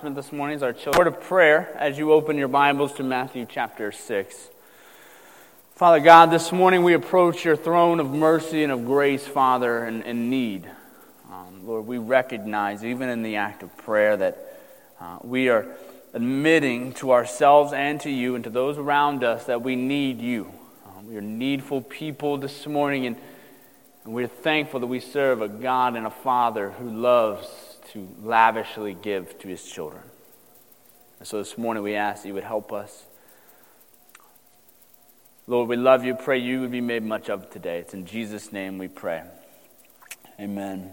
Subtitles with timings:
[0.00, 0.96] This morning is our children.
[0.96, 4.48] word of prayer as you open your Bibles to Matthew chapter 6.
[5.74, 10.02] Father God, this morning we approach your throne of mercy and of grace, Father, in,
[10.02, 10.70] in need.
[11.32, 14.38] Um, Lord, we recognize, even in the act of prayer, that
[15.00, 15.66] uh, we are
[16.14, 20.52] admitting to ourselves and to you and to those around us that we need you.
[20.86, 23.16] Uh, we are needful people this morning, and,
[24.04, 28.94] and we're thankful that we serve a God and a Father who loves to lavishly
[28.94, 30.02] give to his children.
[31.18, 33.04] And so this morning we ask that you would help us.
[35.46, 36.14] Lord, we love you.
[36.14, 37.78] Pray you would be made much of today.
[37.78, 39.22] It's in Jesus' name we pray.
[40.38, 40.92] Amen.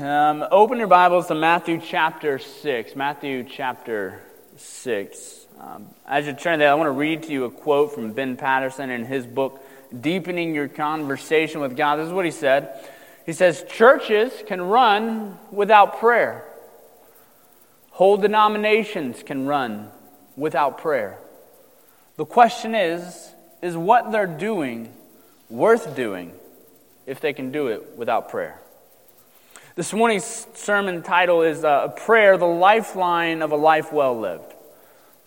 [0.00, 2.96] Um, open your Bibles to Matthew chapter 6.
[2.96, 4.22] Matthew chapter
[4.56, 5.46] 6.
[5.60, 8.36] Um, as you turn there, I want to read to you a quote from Ben
[8.38, 9.62] Patterson in his book,
[10.00, 11.96] Deepening Your Conversation with God.
[11.96, 12.74] This is what he said.
[13.24, 16.44] He says, Churches can run without prayer,
[17.90, 19.90] whole denominations can run
[20.36, 21.18] without prayer.
[22.16, 24.92] The question is, is what they're doing
[25.48, 26.32] worth doing
[27.06, 28.60] if they can do it without prayer?
[29.76, 34.54] This morning's sermon title is uh, Prayer, the Lifeline of a Life Well Lived.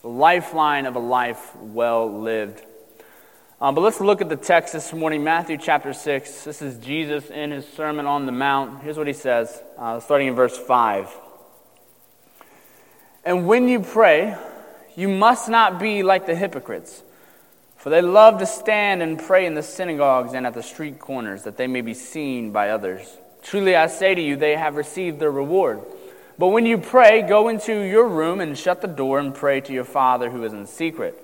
[0.02, 2.62] The Lifeline of a Life Well Lived.
[3.60, 6.44] Um, but let's look at the text this morning, Matthew chapter 6.
[6.44, 8.84] This is Jesus in his Sermon on the Mount.
[8.84, 11.10] Here's what he says, uh, starting in verse 5.
[13.26, 14.38] And when you pray,
[14.96, 17.02] you must not be like the hypocrites,
[17.78, 21.42] for they love to stand and pray in the synagogues and at the street corners,
[21.42, 23.18] that they may be seen by others.
[23.42, 25.82] Truly I say to you, they have received their reward.
[26.38, 29.74] But when you pray, go into your room and shut the door and pray to
[29.74, 31.24] your Father who is in secret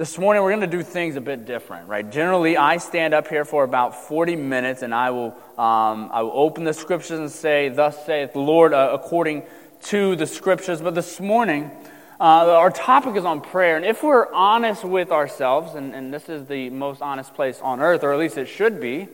[0.00, 2.10] This morning, we're going to do things a bit different, right?
[2.10, 6.32] Generally, I stand up here for about 40 minutes and I will, um, I will
[6.32, 9.42] open the scriptures and say, Thus saith the Lord, uh, according
[9.88, 10.80] to the scriptures.
[10.80, 11.70] But this morning,
[12.18, 13.76] uh, our topic is on prayer.
[13.76, 17.82] And if we're honest with ourselves, and, and this is the most honest place on
[17.82, 19.06] earth, or at least it should be,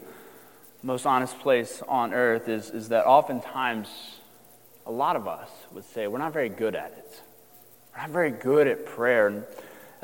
[0.84, 3.88] most honest place on earth, is, is that oftentimes
[4.86, 7.22] a lot of us would say, We're not very good at it.
[7.92, 9.26] We're not very good at prayer.
[9.26, 9.44] And,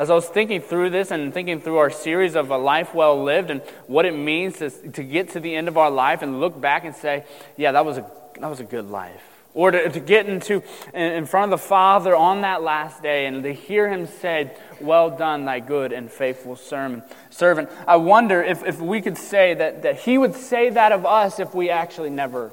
[0.03, 3.23] as I was thinking through this and thinking through our series of a life well
[3.23, 6.41] lived and what it means to, to get to the end of our life and
[6.41, 7.25] look back and say,
[7.57, 8.11] yeah, that was a,
[8.41, 9.23] that was a good life.
[9.55, 13.45] Or to, to get into in front of the Father on that last day and
[13.45, 17.69] to hear him say, Well done, thy good and faithful sermon, servant.
[17.87, 21.39] I wonder if, if we could say that, that he would say that of us
[21.39, 22.51] if we actually never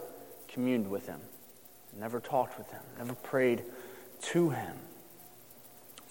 [0.50, 1.22] communed with him,
[1.98, 3.64] never talked with him, never prayed
[4.34, 4.76] to him.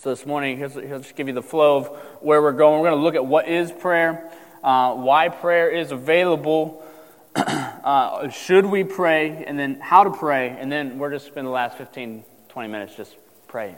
[0.00, 1.88] So this morning, here's, here's just give you the flow of
[2.20, 2.81] where we're going.
[2.81, 4.31] We're going to look at what is prayer,
[4.62, 6.84] uh, why prayer is available,
[7.34, 11.34] uh, should we pray, and then how to pray, and then we're just going to
[11.34, 13.16] spend the last 15, 20 minutes just
[13.48, 13.75] praying.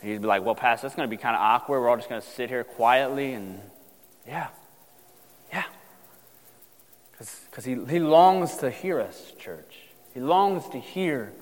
[0.00, 1.80] And you'd be like, well, Pastor, that's going to be kind of awkward.
[1.80, 3.60] We're all just going to sit here quietly, and
[4.24, 4.46] yeah,
[5.52, 5.64] yeah.
[7.18, 9.78] Because he, he longs to hear us, church.
[10.14, 11.32] He longs to hear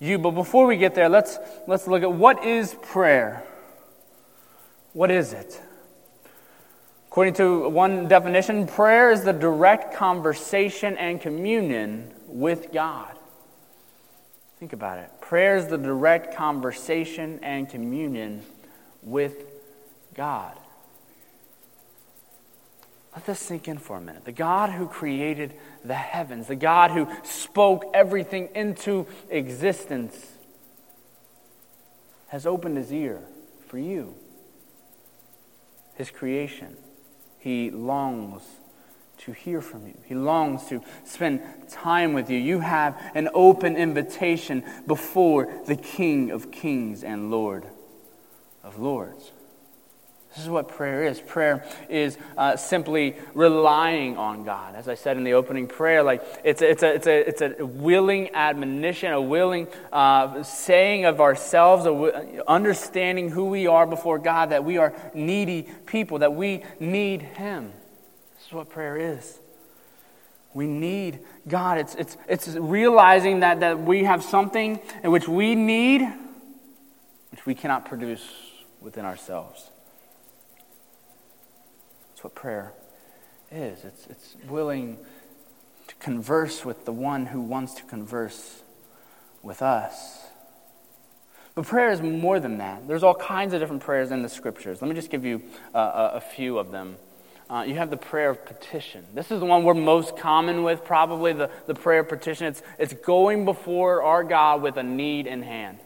[0.00, 0.18] you.
[0.18, 3.44] But before we get there, let's, let's look at what is prayer?
[4.92, 5.60] What is it?
[7.08, 13.16] According to one definition, prayer is the direct conversation and communion with God.
[14.58, 15.10] Think about it.
[15.20, 18.42] Prayer is the direct conversation and communion
[19.02, 19.44] with
[20.14, 20.58] God.
[23.14, 24.24] Let this sink in for a minute.
[24.24, 30.32] The God who created the heavens, the God who spoke everything into existence,
[32.28, 33.22] has opened his ear
[33.68, 34.16] for you,
[35.94, 36.76] his creation.
[37.38, 38.42] He longs
[39.18, 39.96] to hear from you.
[40.06, 41.40] He longs to spend
[41.70, 42.38] time with you.
[42.38, 47.66] You have an open invitation before the King of Kings and Lord
[48.64, 49.30] of Lords.
[50.34, 51.20] This is what prayer is.
[51.20, 54.74] Prayer is uh, simply relying on God.
[54.74, 57.40] As I said in the opening prayer, like it's a, it's a, it's a, it's
[57.60, 61.86] a willing admonition, a willing uh, saying of ourselves,
[62.48, 67.72] understanding who we are before God, that we are needy people, that we need Him.
[68.36, 69.38] This is what prayer is.
[70.52, 71.78] We need God.
[71.78, 76.02] It's, it's, it's realizing that, that we have something in which we need,
[77.30, 78.28] which we cannot produce
[78.80, 79.70] within ourselves
[82.24, 82.72] what prayer
[83.52, 83.84] is.
[83.84, 84.98] It's, it's willing
[85.86, 88.62] to converse with the one who wants to converse
[89.42, 90.24] with us.
[91.54, 92.88] But prayer is more than that.
[92.88, 94.82] There's all kinds of different prayers in the scriptures.
[94.82, 95.42] Let me just give you
[95.74, 96.96] uh, a, few of them.
[97.48, 99.04] Uh, you have the prayer of petition.
[99.14, 102.46] This is the one we're most common with, probably the, the prayer of petition.
[102.46, 105.78] It's, it's going before our God with a need in hand,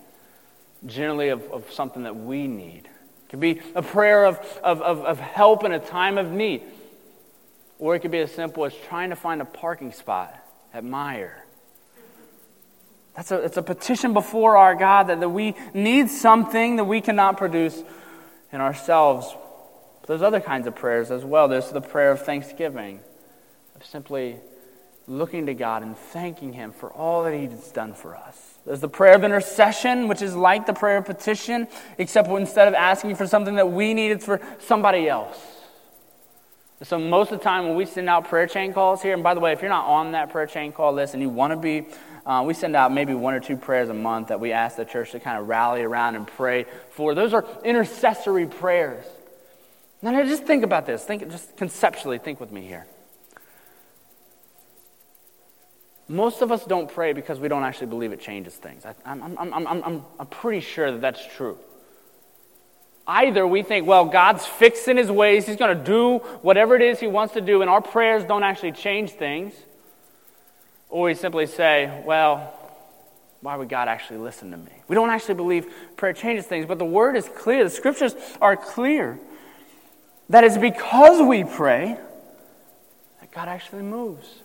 [0.87, 2.89] generally of, of something that we need.
[3.29, 6.63] It could be a prayer of, of, of, of help in a time of need.
[7.79, 10.35] Or it could be as simple as trying to find a parking spot
[10.73, 11.35] at Meijer.
[13.15, 17.03] That's a, it's a petition before our God that, that we need something that we
[17.03, 17.83] cannot produce
[18.51, 19.35] in ourselves.
[20.01, 21.49] But there's other kinds of prayers as well.
[21.49, 23.01] There's the prayer of thanksgiving,
[23.77, 24.37] of simply
[25.07, 28.48] looking to God and thanking Him for all that He's done for us.
[28.69, 32.75] There's the prayer of intercession, which is like the prayer of petition, except instead of
[32.75, 35.39] asking for something that we need, it's for somebody else.
[36.83, 39.33] So, most of the time when we send out prayer chain calls here, and by
[39.33, 41.57] the way, if you're not on that prayer chain call list and you want to
[41.57, 41.87] be,
[42.27, 44.85] uh, we send out maybe one or two prayers a month that we ask the
[44.85, 47.15] church to kind of rally around and pray for.
[47.15, 49.03] Those are intercessory prayers.
[50.03, 51.03] Now, just think about this.
[51.05, 52.87] Think, just conceptually, think with me here.
[56.09, 58.85] Most of us don't pray because we don't actually believe it changes things.
[58.87, 61.59] I, am I'm, I'm, I'm, I'm pretty sure that that's true.
[63.07, 66.99] Either we think, well, God's fixing his ways, he's going to do whatever it is
[66.99, 69.55] he wants to do, and our prayers don't actually change things.
[70.89, 72.55] Or we simply say, well,
[73.41, 74.73] why would God actually listen to me?
[74.89, 75.67] We don't actually believe
[75.97, 77.65] prayer changes things, but the word is clear.
[77.65, 79.19] The scriptures are clear
[80.31, 81.99] that it's because we pray
[83.21, 84.41] that God actually moves.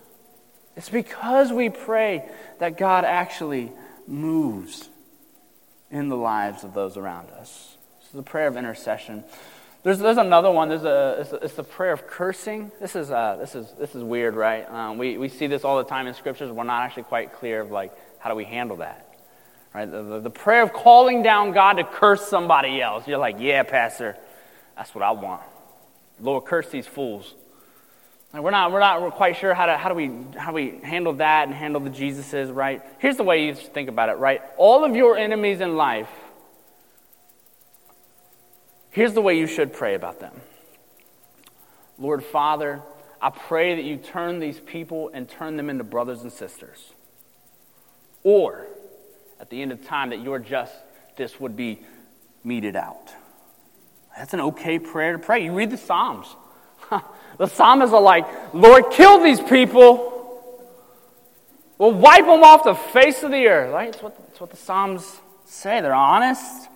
[0.76, 2.28] It's because we pray
[2.58, 3.72] that God actually
[4.06, 4.88] moves
[5.90, 7.76] in the lives of those around us.
[8.00, 9.24] This is a prayer of intercession.
[9.84, 10.68] There's, there's another one.
[10.68, 12.72] There's a, it's, it's the prayer of cursing.
[12.80, 14.68] This is, uh, this is, this is weird, right?
[14.68, 16.50] Um, we, we see this all the time in scriptures.
[16.50, 19.06] We're not actually quite clear of like, how do we handle that?
[19.74, 19.90] Right?
[19.90, 23.06] The, the, the prayer of calling down God to curse somebody else.
[23.06, 24.16] You're like, yeah, Pastor,
[24.76, 25.42] that's what I want.
[26.18, 27.34] Lord, curse these fools.
[28.40, 31.12] We're not, we're not we're quite sure how, to, how, do we, how we handle
[31.14, 32.82] that and handle the Jesuses, right?
[32.98, 34.42] Here's the way you should think about it, right?
[34.56, 36.08] All of your enemies in life,
[38.90, 40.40] here's the way you should pray about them.
[41.96, 42.82] Lord Father,
[43.22, 46.92] I pray that you turn these people and turn them into brothers and sisters.
[48.24, 48.66] Or,
[49.38, 51.82] at the end of time, that your justice would be
[52.42, 53.12] meted out.
[54.16, 55.44] That's an okay prayer to pray.
[55.44, 56.34] You read the Psalms.
[57.38, 60.12] The psalmists are like, Lord, kill these people.
[61.78, 63.72] We'll wipe them off the face of the earth.
[63.72, 63.92] Right?
[63.92, 65.80] That's what, that's what the Psalms say.
[65.80, 66.68] They're honest.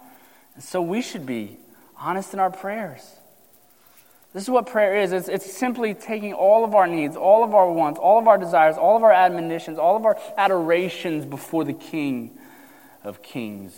[0.54, 1.56] And so we should be
[1.96, 3.14] honest in our prayers.
[4.34, 7.54] This is what prayer is it's, it's simply taking all of our needs, all of
[7.54, 11.64] our wants, all of our desires, all of our admonitions, all of our adorations before
[11.64, 12.36] the King
[13.02, 13.74] of Kings.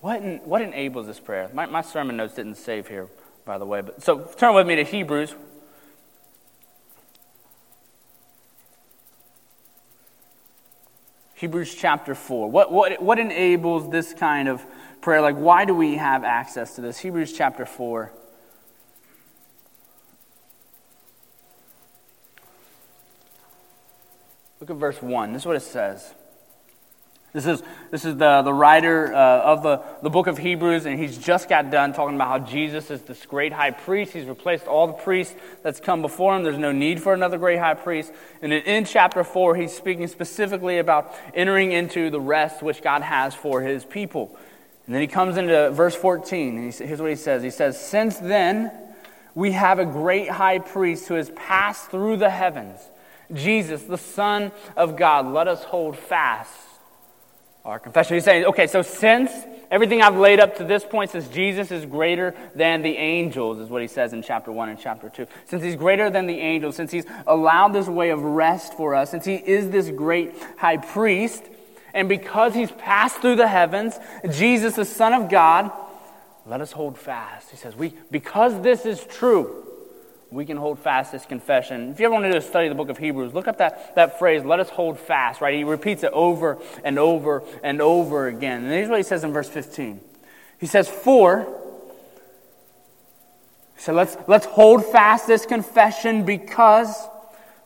[0.00, 1.50] What, what enables this prayer?
[1.52, 3.08] My, my sermon notes didn't save here,
[3.44, 3.82] by the way.
[3.82, 5.34] But, so turn with me to Hebrews
[11.40, 12.50] Hebrews chapter 4.
[12.50, 14.62] What, what, what enables this kind of
[15.00, 15.22] prayer?
[15.22, 16.98] Like, why do we have access to this?
[16.98, 18.12] Hebrews chapter 4.
[24.60, 25.32] Look at verse 1.
[25.32, 26.12] This is what it says.
[27.32, 30.98] This is, this is the, the writer uh, of the, the book of Hebrews, and
[30.98, 34.12] he's just got done talking about how Jesus is this great high priest.
[34.12, 36.42] He's replaced all the priests that's come before him.
[36.42, 38.12] There's no need for another great high priest.
[38.42, 43.02] And in, in chapter 4, he's speaking specifically about entering into the rest which God
[43.02, 44.36] has for his people.
[44.86, 47.80] And then he comes into verse 14, and he, here's what he says He says,
[47.80, 48.72] Since then
[49.36, 52.80] we have a great high priest who has passed through the heavens,
[53.32, 55.32] Jesus, the Son of God.
[55.32, 56.50] Let us hold fast
[57.64, 58.14] our confession.
[58.14, 59.30] He's saying, okay, so since
[59.70, 63.68] everything I've laid up to this point, since Jesus is greater than the angels, is
[63.68, 65.26] what he says in chapter 1 and chapter 2.
[65.46, 69.10] Since he's greater than the angels, since he's allowed this way of rest for us,
[69.10, 71.44] since he is this great high priest,
[71.92, 73.98] and because he's passed through the heavens,
[74.30, 75.70] Jesus, the Son of God,
[76.46, 77.50] let us hold fast.
[77.50, 79.66] He says, we, because this is true,
[80.30, 81.90] we can hold fast this confession.
[81.90, 84.44] If you ever want to study the book of Hebrews, look up that, that phrase,
[84.44, 85.54] let us hold fast, right?
[85.54, 88.64] He repeats it over and over and over again.
[88.64, 90.00] And here's what he says in verse 15.
[90.58, 91.48] He says, For,
[93.76, 97.08] so let's, let's hold fast this confession because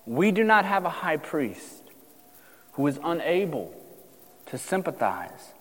[0.06, 1.82] we do not have a high priest
[2.72, 3.74] who is unable
[4.46, 5.52] to sympathize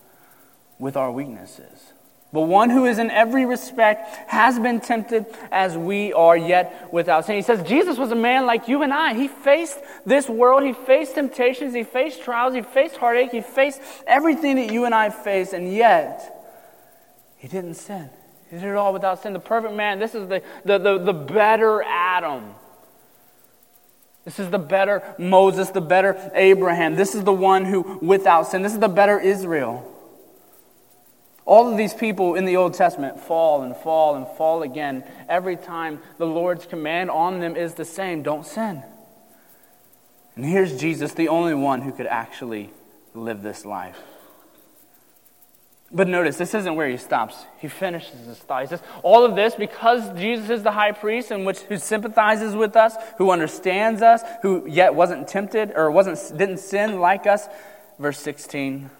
[0.78, 1.93] with our weaknesses
[2.34, 7.26] but one who is in every respect has been tempted as we are, yet without
[7.26, 7.36] sin.
[7.36, 9.14] He says Jesus was a man like you and I.
[9.14, 13.80] He faced this world, he faced temptations, he faced trials, he faced heartache, he faced
[14.04, 16.58] everything that you and I face, and yet
[17.36, 18.10] he didn't sin.
[18.50, 19.32] He did it all without sin.
[19.32, 20.00] The perfect man.
[20.00, 22.56] This is the, the, the, the better Adam.
[24.24, 26.96] This is the better Moses, the better Abraham.
[26.96, 28.62] This is the one who without sin.
[28.62, 29.93] This is the better Israel.
[31.46, 35.04] All of these people in the Old Testament fall and fall and fall again.
[35.28, 38.82] Every time the Lord's command on them is the same don't sin.
[40.36, 42.70] And here's Jesus, the only one who could actually
[43.12, 44.00] live this life.
[45.92, 47.36] But notice, this isn't where he stops.
[47.58, 48.82] He finishes his thought.
[49.04, 52.96] All of this because Jesus is the high priest and which, who sympathizes with us,
[53.18, 57.46] who understands us, who yet wasn't tempted or wasn't, didn't sin like us.
[57.98, 58.90] Verse 16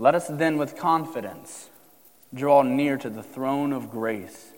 [0.00, 1.68] let us then with confidence
[2.32, 4.50] draw near to the throne of grace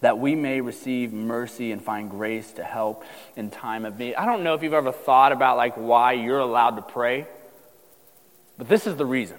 [0.00, 3.04] that we may receive mercy and find grace to help
[3.36, 4.14] in time of need.
[4.14, 7.26] I don't know if you've ever thought about like why you're allowed to pray,
[8.56, 9.36] but this is the reason.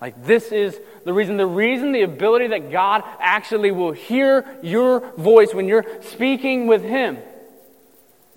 [0.00, 5.00] Like this is the reason the reason the ability that God actually will hear your
[5.16, 7.18] voice when you're speaking with him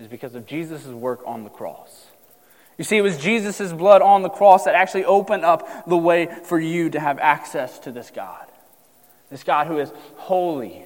[0.00, 2.06] is because of Jesus' work on the cross.
[2.78, 6.26] You see, it was Jesus' blood on the cross that actually opened up the way
[6.44, 8.46] for you to have access to this God.
[9.30, 10.84] This God who is holy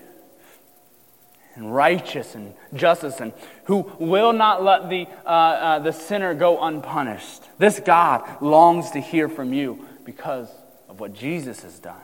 [1.57, 3.33] and righteous and justice and
[3.65, 7.43] who will not let the, uh, uh, the sinner go unpunished.
[7.59, 10.49] This God longs to hear from you because
[10.89, 11.97] of what Jesus has done.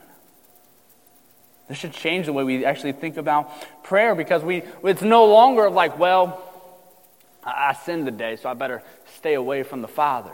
[1.69, 3.51] This should change the way we actually think about
[3.83, 6.46] prayer because we, it's no longer like, well,
[7.47, 8.83] I sinned today, so I better
[9.17, 10.33] stay away from the Father.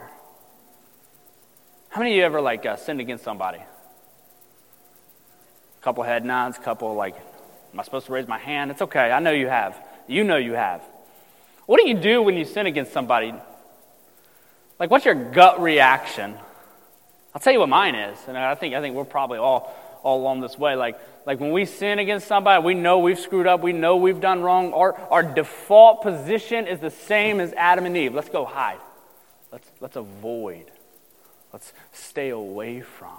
[1.90, 3.59] How many of you ever like uh, sinned against somebody?
[3.59, 3.66] A
[5.83, 7.14] couple head nods, a couple like,
[7.73, 8.71] am I supposed to raise my hand?
[8.71, 9.11] It's okay.
[9.11, 9.76] I know you have.
[10.09, 10.83] You know you have.
[11.66, 13.35] What do you do when you sin against somebody?
[14.78, 16.35] Like, what's your gut reaction?
[17.35, 20.21] I'll tell you what mine is, and I think I think we're probably all all
[20.21, 20.75] along this way.
[20.75, 24.21] Like, like when we sin against somebody, we know we've screwed up, we know we've
[24.21, 24.73] done wrong.
[24.73, 28.14] Our, our default position is the same as Adam and Eve.
[28.14, 28.80] Let's go hide.
[29.50, 30.71] Let's, let's avoid.
[31.52, 33.18] Let's stay away from.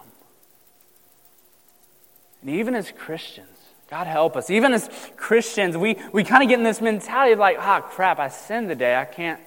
[2.41, 3.47] And even as Christians,
[3.89, 7.39] God help us, even as Christians, we, we kind of get in this mentality of
[7.39, 8.95] like, ah, crap, I sinned today.
[8.95, 9.39] I can't,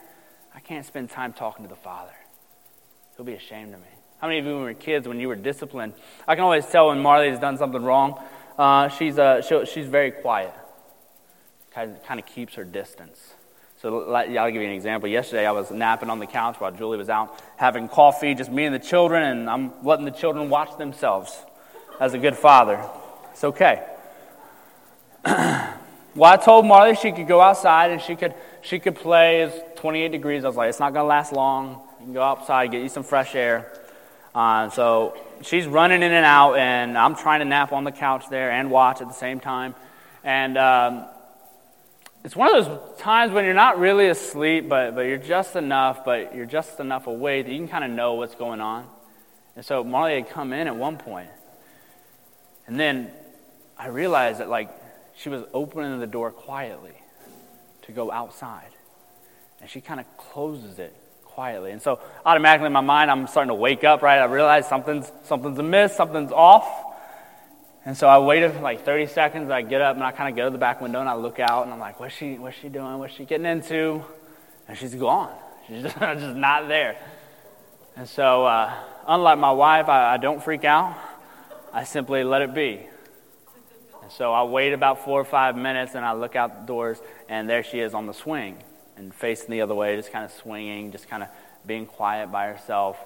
[0.54, 2.14] I can't spend time talking to the Father.
[3.16, 3.95] He'll be ashamed of me.
[4.18, 5.92] How many of you, when were kids, when you were disciplined,
[6.26, 8.18] I can always tell when Marley has done something wrong.
[8.58, 10.54] Uh, she's, uh, she's very quiet,
[11.74, 13.34] kind kind of keeps her distance.
[13.82, 15.06] So I'll give you an example.
[15.06, 18.64] Yesterday, I was napping on the couch while Julie was out having coffee, just me
[18.64, 21.38] and the children, and I'm letting the children watch themselves.
[22.00, 22.82] As a good father,
[23.32, 23.86] it's okay.
[25.26, 25.74] well,
[26.24, 29.42] I told Marley she could go outside and she could she could play.
[29.42, 30.44] It's 28 degrees.
[30.44, 31.82] I was like, it's not gonna last long.
[32.00, 33.70] You can go outside, get you some fresh air.
[34.36, 38.28] Uh, so she's running in and out, and I'm trying to nap on the couch
[38.28, 39.74] there and watch at the same time.
[40.24, 41.06] And um,
[42.22, 46.04] it's one of those times when you're not really asleep, but, but you're just enough,
[46.04, 48.86] but you're just enough awake that you can kind of know what's going on.
[49.56, 51.30] And so Marley had come in at one point,
[52.66, 53.10] and then
[53.78, 54.68] I realized that like
[55.16, 56.92] she was opening the door quietly
[57.84, 58.68] to go outside,
[59.62, 60.94] and she kind of closes it
[61.36, 61.70] quietly.
[61.70, 64.20] And so automatically in my mind, I'm starting to wake up, right?
[64.20, 66.66] I realize something's, something's amiss, something's off.
[67.84, 69.50] And so I waited like 30 seconds.
[69.50, 71.38] I get up and I kind of go to the back window and I look
[71.38, 72.98] out and I'm like, what's she, what's she doing?
[72.98, 74.02] What's she getting into?
[74.66, 75.30] And she's gone.
[75.68, 76.96] She's just, just not there.
[77.96, 78.72] And so, uh,
[79.06, 80.96] unlike my wife, I, I don't freak out.
[81.70, 82.80] I simply let it be.
[84.02, 86.98] And so I wait about four or five minutes and I look out the doors
[87.28, 88.56] and there she is on the swing
[88.96, 91.28] and facing the other way, just kind of swinging, just kind of
[91.66, 92.96] being quiet by herself.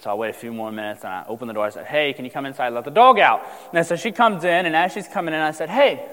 [0.00, 1.64] So I wait a few more minutes and I open the door.
[1.64, 2.70] I said, Hey, can you come inside?
[2.70, 3.46] Let the dog out.
[3.72, 6.04] And so she comes in, and as she's coming in, I said, Hey,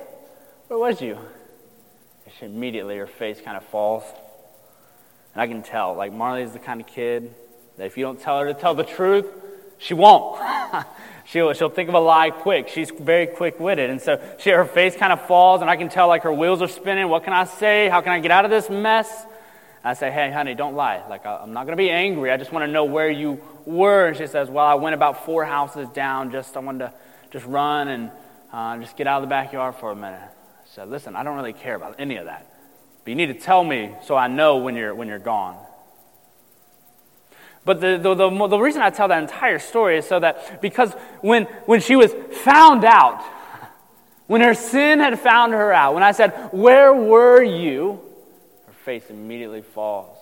[0.67, 1.17] where was you?
[2.25, 4.03] And she immediately, her face kind of falls.
[5.33, 7.33] And I can tell, like, Marley's the kind of kid
[7.77, 9.25] that if you don't tell her to tell the truth,
[9.79, 10.39] she won't.
[11.29, 12.67] she'll, she'll think of a lie quick.
[12.69, 13.89] She's very quick witted.
[13.89, 16.61] And so she, her face kind of falls, and I can tell like her wheels
[16.61, 17.07] are spinning.
[17.07, 17.89] What can I say?
[17.89, 19.25] How can I get out of this mess?
[19.83, 21.01] I say, hey, honey, don't lie.
[21.09, 22.31] Like, I'm not going to be angry.
[22.31, 24.07] I just want to know where you were.
[24.07, 26.31] And she says, well, I went about four houses down.
[26.31, 26.93] Just, I wanted to
[27.31, 28.11] just run and
[28.51, 30.19] uh, just get out of the backyard for a minute.
[30.19, 32.45] I said, listen, I don't really care about any of that.
[33.05, 35.57] But you need to tell me so I know when you're, when you're gone.
[37.69, 40.91] But the, the, the, the reason I tell that entire story is so that because
[41.21, 42.11] when, when she was
[42.43, 43.23] found out,
[44.25, 48.01] when her sin had found her out, when I said, Where were you?
[48.65, 50.17] her face immediately falls.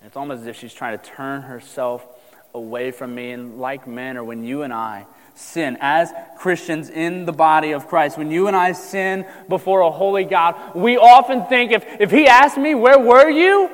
[0.00, 2.06] And it's almost as if she's trying to turn herself
[2.52, 3.30] away from me.
[3.30, 7.88] And like men, or when you and I sin as Christians in the body of
[7.88, 12.10] Christ, when you and I sin before a holy God, we often think if, if
[12.10, 13.70] He asked me, Where were you?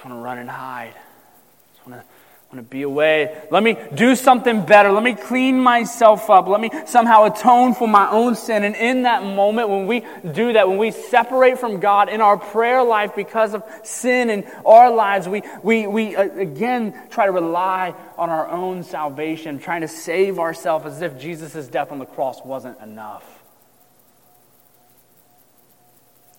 [0.00, 0.94] Just want to run and hide.
[0.94, 2.06] I just want to,
[2.50, 3.38] want to be away.
[3.50, 4.90] Let me do something better.
[4.90, 6.48] Let me clean myself up.
[6.48, 8.64] Let me somehow atone for my own sin.
[8.64, 12.38] And in that moment, when we do that, when we separate from God in our
[12.38, 17.32] prayer life because of sin in our lives, we, we, we uh, again try to
[17.32, 22.06] rely on our own salvation, trying to save ourselves as if Jesus' death on the
[22.06, 23.42] cross wasn't enough.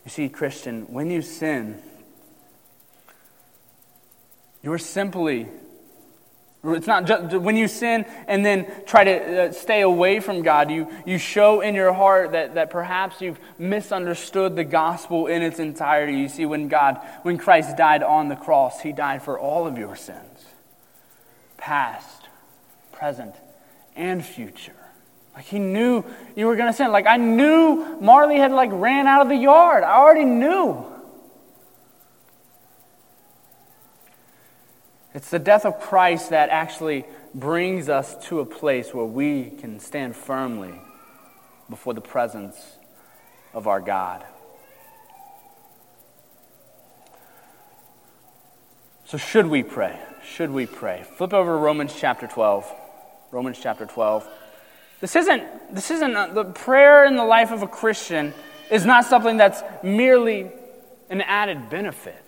[0.04, 1.80] You see, Christian, when you sin,
[4.64, 5.48] you're simply,
[6.64, 10.70] it's not just when you sin and then try to uh, stay away from God,
[10.70, 15.60] you, you show in your heart that, that perhaps you've misunderstood the gospel in its
[15.60, 16.14] entirety.
[16.18, 19.78] You see, when God, when Christ died on the cross, he died for all of
[19.78, 20.46] your sins
[21.58, 22.28] past,
[22.92, 23.36] present,
[23.96, 24.74] and future.
[25.36, 26.04] Like he knew
[26.36, 26.92] you were going to sin.
[26.92, 29.84] Like I knew Marley had like ran out of the yard.
[29.84, 30.91] I already knew.
[35.14, 39.80] It's the death of Christ that actually brings us to a place where we can
[39.80, 40.74] stand firmly
[41.70, 42.56] before the presence
[43.54, 44.24] of our God.
[49.06, 50.00] So, should we pray?
[50.24, 51.04] Should we pray?
[51.18, 52.74] Flip over to Romans chapter 12.
[53.32, 54.26] Romans chapter 12.
[55.02, 58.34] This isn't, this isn't a, the prayer in the life of a Christian
[58.70, 60.50] is not something that's merely
[61.10, 62.24] an added benefit.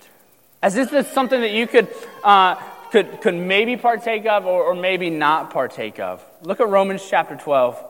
[0.61, 1.87] As if it's something that you could
[2.23, 2.55] uh,
[2.93, 6.23] could, could maybe partake of or, or maybe not partake of.
[6.43, 7.83] Look at Romans chapter 12,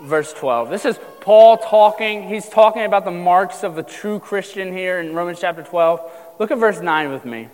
[0.00, 0.70] verse 12.
[0.70, 2.28] This is Paul talking.
[2.28, 6.00] He's talking about the marks of the true Christian here in Romans chapter 12.
[6.40, 7.46] Look at verse 9 with me.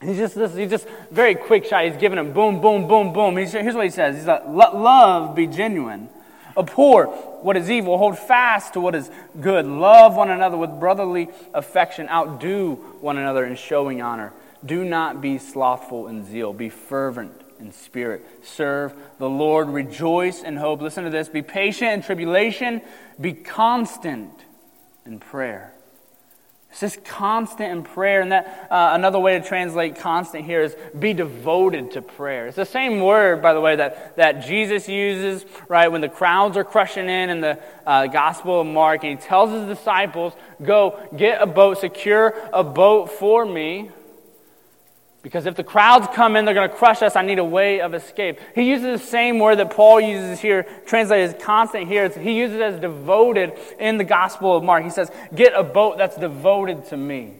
[0.00, 1.84] He's just, he's just very quick shot.
[1.84, 3.36] He's giving him boom, boom, boom, boom.
[3.36, 4.14] He's, here's what he says.
[4.14, 6.08] He's like, Let love be genuine.
[6.56, 7.06] Abhor
[7.42, 7.98] what is evil.
[7.98, 9.66] Hold fast to what is good.
[9.66, 12.08] Love one another with brotherly affection.
[12.08, 14.32] Outdo one another in showing honor.
[14.64, 18.24] Do not be slothful in zeal, be fervent in spirit.
[18.44, 20.80] Serve the Lord, rejoice in hope.
[20.80, 22.82] Listen to this be patient in tribulation,
[23.20, 24.32] be constant
[25.06, 25.72] in prayer.
[26.70, 28.22] It's just constant in prayer.
[28.22, 32.46] And that uh, another way to translate constant here is be devoted to prayer.
[32.46, 36.56] It's the same word, by the way, that, that Jesus uses, right, when the crowds
[36.56, 39.04] are crushing in in the uh, Gospel of Mark.
[39.04, 43.90] And he tells his disciples, Go get a boat, secure a boat for me
[45.22, 47.14] because if the crowds come in, they're going to crush us.
[47.14, 48.40] I need a way of escape.
[48.56, 52.08] He uses the same word that Paul uses here, translated as constant here.
[52.08, 54.82] He uses it as devoted in the Gospel of Mark.
[54.82, 57.34] He says, Get a boat that's devoted to me,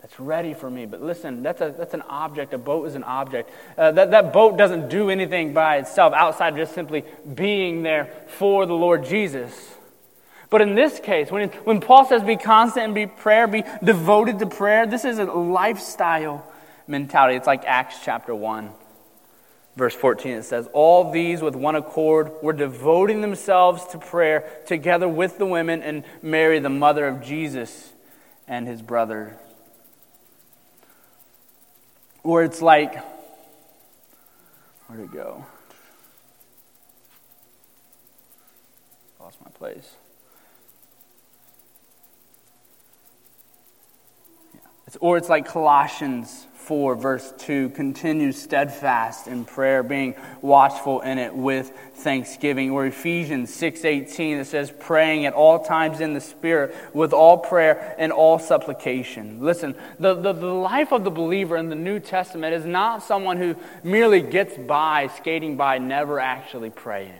[0.00, 0.86] that's ready for me.
[0.86, 2.54] But listen, that's, a, that's an object.
[2.54, 3.50] A boat is an object.
[3.76, 8.08] Uh, that, that boat doesn't do anything by itself outside of just simply being there
[8.28, 9.52] for the Lord Jesus.
[10.50, 14.40] But in this case, when, when Paul says be constant and be prayer, be devoted
[14.40, 16.44] to prayer, this is a lifestyle
[16.88, 17.36] mentality.
[17.36, 18.70] It's like Acts chapter 1,
[19.76, 20.32] verse 14.
[20.32, 25.46] It says, All these with one accord were devoting themselves to prayer together with the
[25.46, 27.92] women and Mary, the mother of Jesus,
[28.48, 29.36] and his brother.
[32.24, 32.96] Or it's like,
[34.88, 35.46] where'd it go?
[39.20, 39.94] Lost my place.
[45.00, 51.34] Or it's like Colossians 4, verse 2 continue steadfast in prayer, being watchful in it
[51.34, 52.70] with thanksgiving.
[52.70, 57.38] Or Ephesians 6 18, it says, praying at all times in the Spirit with all
[57.38, 59.40] prayer and all supplication.
[59.40, 63.36] Listen, the, the, the life of the believer in the New Testament is not someone
[63.36, 67.14] who merely gets by, skating by, never actually praying.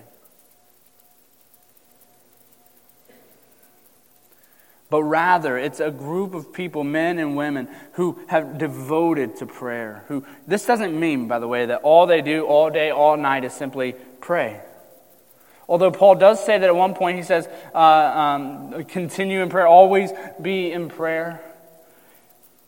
[4.91, 10.05] But rather it's a group of people, men and women, who have devoted to prayer.
[10.09, 13.45] Who this doesn't mean, by the way, that all they do all day, all night
[13.45, 14.61] is simply pray.
[15.69, 19.69] Although Paul does say that at one point, he says, uh, um, continue in prayer,
[19.69, 20.11] always
[20.43, 21.41] be in prayer.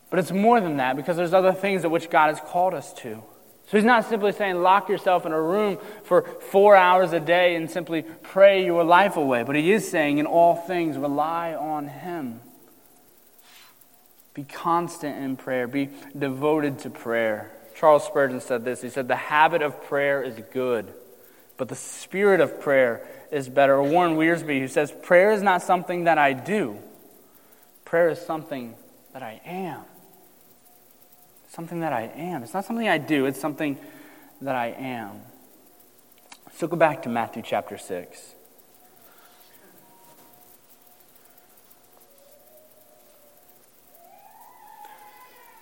[0.08, 2.92] But it's more than that because there's other things at which God has called us
[2.98, 3.22] to.
[3.66, 7.54] So he's not simply saying lock yourself in a room for four hours a day
[7.54, 11.88] and simply pray your life away, but he is saying in all things rely on
[11.88, 12.40] him.
[14.34, 17.50] Be constant in prayer, be devoted to prayer.
[17.74, 18.82] Charles Spurgeon said this.
[18.82, 20.92] He said, The habit of prayer is good
[21.62, 23.80] but the spirit of prayer is better.
[23.80, 26.76] Warren Wiersbe, who says, Prayer is not something that I do,
[27.84, 28.74] prayer is something
[29.12, 29.84] that I am.
[31.52, 32.42] Something that I am.
[32.42, 33.76] It's not something I do, it's something
[34.40, 35.20] that I am.
[36.54, 38.34] So go back to Matthew chapter 6.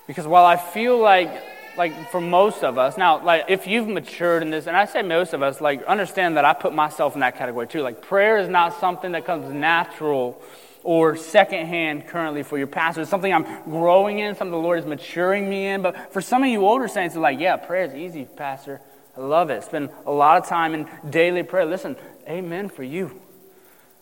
[0.06, 1.42] Because while I feel like
[1.76, 5.02] like for most of us now like if you've matured in this and i say
[5.02, 8.38] most of us like understand that i put myself in that category too like prayer
[8.38, 10.42] is not something that comes natural
[10.82, 13.02] or secondhand currently for your pastor.
[13.02, 15.82] It's something i'm growing in something the lord is maturing me in.
[15.82, 18.80] But for some of you older saints it's like yeah prayer is easy pastor.
[19.16, 19.64] I love it.
[19.64, 21.64] Spend a lot of time in daily prayer.
[21.64, 21.96] Listen
[22.28, 23.20] amen for you.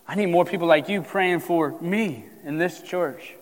[0.06, 3.34] I need more people like you praying for me in this church.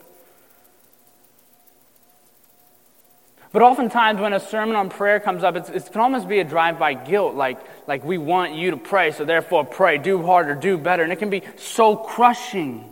[3.53, 6.79] But oftentimes, when a sermon on prayer comes up, it can almost be a drive
[6.79, 10.77] by guilt, like, like we want you to pray, so therefore pray, do harder, do
[10.77, 11.03] better.
[11.03, 12.85] And it can be so crushing.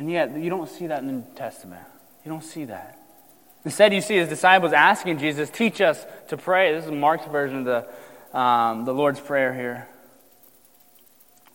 [0.00, 1.82] And yet, you don't see that in the New Testament.
[2.24, 2.98] You don't see that.
[3.66, 6.72] Instead, you see his disciples asking Jesus, Teach us to pray.
[6.72, 7.86] This is Mark's version of
[8.32, 9.86] the, um, the Lord's Prayer here.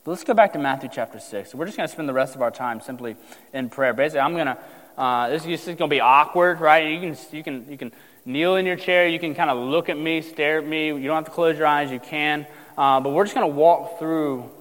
[0.04, 1.56] But let's go back to Matthew chapter 6.
[1.56, 3.16] We're just going to spend the rest of our time simply
[3.52, 3.96] in prayer.
[3.96, 4.58] Basically, I'm going to
[4.96, 6.88] uh, this is going to be awkward, right?
[6.88, 7.92] You can, you, can, you can
[8.26, 9.08] kneel in your chair.
[9.08, 10.90] You can kind of look at me, stare at me.
[10.90, 11.90] You don't have to close your eyes.
[11.90, 12.46] You can.
[12.78, 14.52] Uh, but we're just going to walk through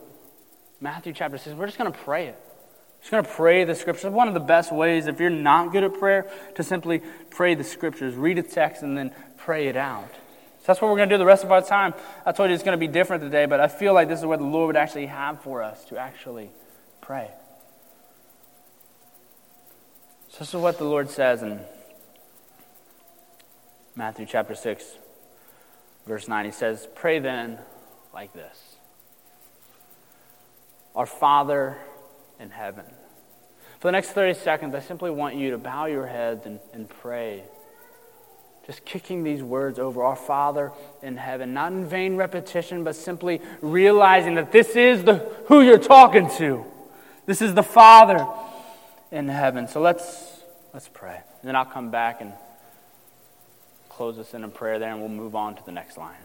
[0.80, 1.54] Matthew chapter 6.
[1.54, 2.40] We're just going to pray it.
[3.04, 4.10] Just going to pray the scriptures.
[4.10, 7.62] One of the best ways, if you're not good at prayer, to simply pray the
[7.62, 8.14] scriptures.
[8.14, 10.08] Read a text and then pray it out.
[10.10, 11.92] So that's what we're going to do the rest of our time.
[12.24, 14.24] I told you it's going to be different today, but I feel like this is
[14.24, 16.48] what the Lord would actually have for us to actually
[17.02, 17.30] pray.
[20.30, 21.60] So this is what the Lord says in
[23.94, 24.82] Matthew chapter 6,
[26.06, 26.46] verse 9.
[26.46, 27.58] He says, Pray then
[28.14, 28.76] like this
[30.96, 31.76] Our Father
[32.44, 32.84] in heaven.
[33.80, 36.88] For the next 30 seconds, I simply want you to bow your heads and, and
[36.88, 37.42] pray.
[38.66, 40.70] Just kicking these words over our Father
[41.02, 45.78] in heaven, not in vain repetition, but simply realizing that this is the, who you're
[45.78, 46.64] talking to.
[47.26, 48.26] This is the Father
[49.10, 49.66] in heaven.
[49.68, 51.20] So let's, let's pray.
[51.40, 52.32] And then I'll come back and
[53.88, 56.16] close us in a prayer there, and we'll move on to the next line.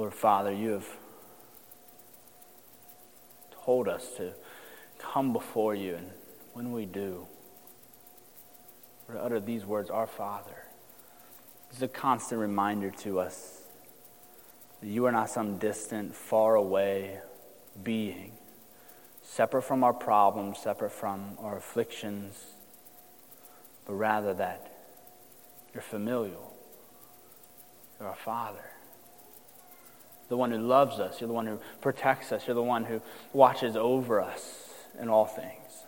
[0.00, 0.86] Lord Father, you have
[3.64, 4.34] told us to
[4.98, 6.10] come before you, and
[6.52, 7.26] when we do,
[9.10, 10.66] to utter these words, Our Father.
[11.70, 13.62] It's a constant reminder to us
[14.82, 17.20] that you are not some distant, far away
[17.82, 18.32] being,
[19.22, 22.44] separate from our problems, separate from our afflictions,
[23.86, 24.70] but rather that
[25.72, 26.54] you're familial.
[27.98, 28.66] You're our Father
[30.30, 31.20] the one who loves us.
[31.20, 32.46] You're the one who protects us.
[32.46, 35.84] You're the one who watches over us in all things.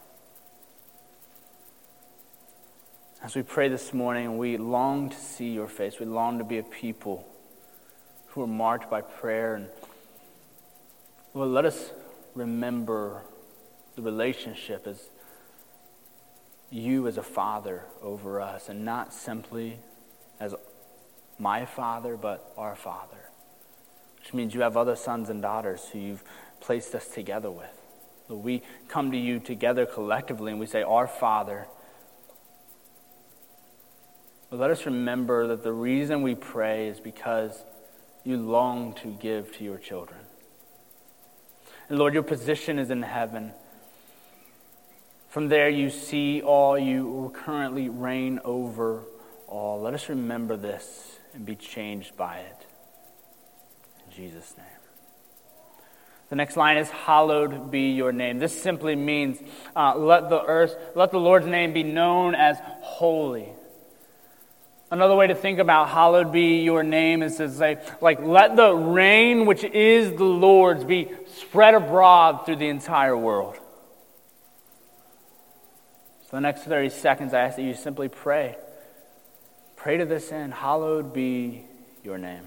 [3.23, 6.01] As we pray this morning, we long to see your face.
[6.01, 7.25] We long to be a people
[8.27, 9.55] who are marked by prayer.
[9.55, 9.69] And
[11.33, 11.93] let us
[12.35, 13.23] remember
[13.95, 15.09] the relationship as
[16.69, 19.79] you as a father over us, and not simply
[20.41, 20.53] as
[21.39, 23.29] my father, but our father
[24.23, 26.23] which means you have other sons and daughters who you've
[26.61, 27.67] placed us together with.
[28.29, 31.67] We come to you together collectively and we say, Our Father.
[34.49, 37.65] But let us remember that the reason we pray is because
[38.23, 40.21] you long to give to your children.
[41.89, 43.53] And Lord, your position is in heaven.
[45.29, 49.03] From there, you see all, you currently reign over
[49.49, 49.81] all.
[49.81, 52.67] Let us remember this and be changed by it.
[54.15, 54.67] Jesus' name.
[56.29, 58.39] The next line is, Hallowed be your name.
[58.39, 59.39] This simply means,
[59.77, 63.49] uh, let the earth, let the Lord's name be known as holy.
[64.93, 68.75] Another way to think about hallowed be your name is to say, like, let the
[68.75, 73.57] reign which is the Lord's be spread abroad through the entire world.
[76.25, 78.57] So, the next 30 seconds, I ask that you simply pray.
[79.77, 81.65] Pray to this end, hallowed be
[82.05, 82.45] your name.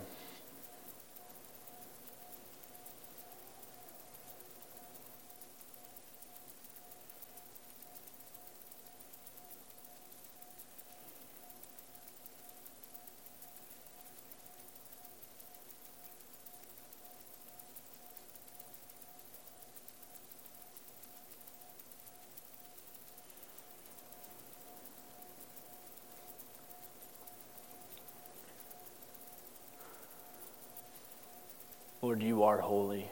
[32.16, 33.10] Lord, you are holy.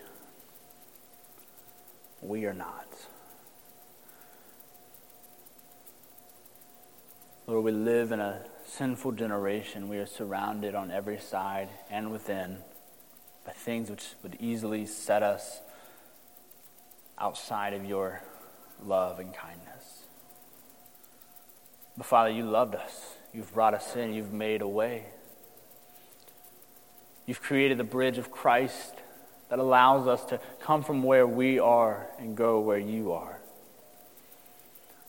[2.22, 2.88] We are not.
[7.48, 9.88] Lord, we live in a sinful generation.
[9.88, 12.58] We are surrounded on every side and within
[13.46, 15.62] by things which would easily set us
[17.18, 18.24] outside of your
[18.84, 20.04] love and kindness.
[21.96, 23.16] But Father, you loved us.
[23.34, 24.12] You've brought us in.
[24.12, 25.06] You've made a way.
[27.26, 28.96] You've created the bridge of Christ
[29.54, 33.38] that allows us to come from where we are and go where you are.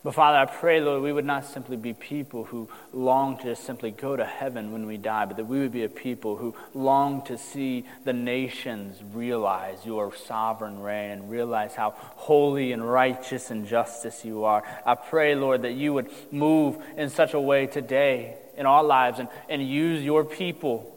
[0.02, 3.64] But Father, I pray, Lord, we would not simply be people who long to just
[3.64, 6.54] simply go to heaven when we die, but that we would be a people who
[6.74, 13.50] long to see the nations realize your sovereign reign and realize how holy and righteous
[13.50, 14.62] and justice you are.
[14.84, 19.20] I pray, Lord, that you would move in such a way today in our lives
[19.20, 20.94] and, and use your people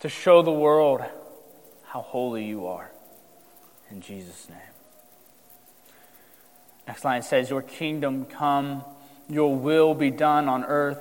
[0.00, 1.00] to show the world
[1.88, 2.90] how holy you are.
[3.90, 4.58] In Jesus' name.
[6.86, 8.84] Next line says, Your kingdom come,
[9.28, 10.98] your will be done on earth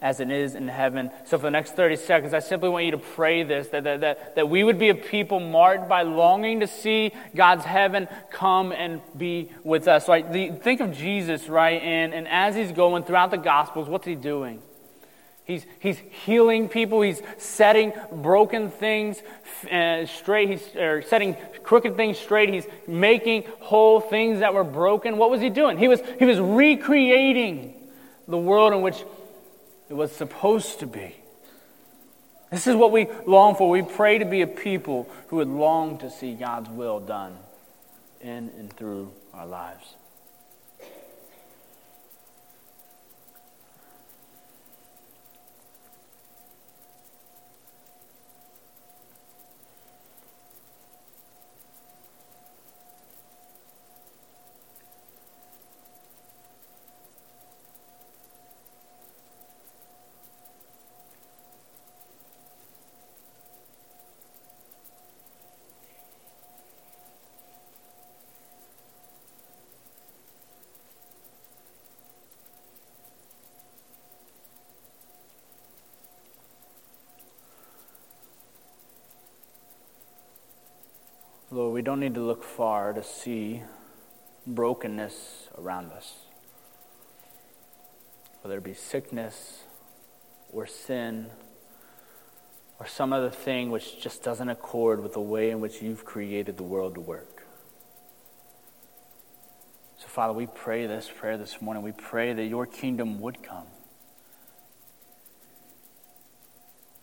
[0.00, 1.10] as it is in heaven.
[1.24, 4.00] So, for the next 30 seconds, I simply want you to pray this that, that,
[4.00, 8.70] that, that we would be a people marked by longing to see God's heaven come
[8.70, 10.08] and be with us.
[10.08, 10.30] Right?
[10.30, 11.82] The, think of Jesus, right?
[11.82, 14.62] And, and as he's going throughout the Gospels, what's he doing?
[15.48, 17.00] He's, he's healing people.
[17.00, 19.22] He's setting broken things
[19.72, 20.50] uh, straight.
[20.50, 22.50] He's or setting crooked things straight.
[22.50, 25.16] He's making whole things that were broken.
[25.16, 25.78] What was he doing?
[25.78, 27.74] He was, he was recreating
[28.28, 29.02] the world in which
[29.88, 31.16] it was supposed to be.
[32.50, 33.70] This is what we long for.
[33.70, 37.38] We pray to be a people who would long to see God's will done
[38.20, 39.94] in and through our lives.
[81.50, 83.62] Lord, we don't need to look far to see
[84.46, 86.26] brokenness around us.
[88.42, 89.64] Whether it be sickness
[90.52, 91.28] or sin
[92.78, 96.58] or some other thing which just doesn't accord with the way in which you've created
[96.58, 97.44] the world to work.
[99.96, 101.82] So, Father, we pray this prayer this morning.
[101.82, 103.66] We pray that your kingdom would come,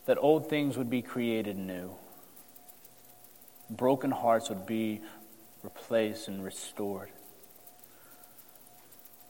[0.05, 1.95] that old things would be created new
[3.69, 5.01] broken hearts would be
[5.63, 7.10] replaced and restored.